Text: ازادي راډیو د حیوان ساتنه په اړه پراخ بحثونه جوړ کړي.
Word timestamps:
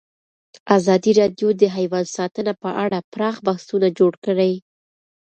ازادي 0.77 1.11
راډیو 1.19 1.49
د 1.61 1.63
حیوان 1.75 2.05
ساتنه 2.15 2.53
په 2.63 2.69
اړه 2.83 2.97
پراخ 3.13 3.35
بحثونه 3.47 3.87
جوړ 3.99 4.13
کړي. 4.25 4.53